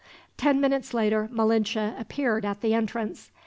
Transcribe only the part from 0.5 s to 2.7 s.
minutes later Malinche appeared at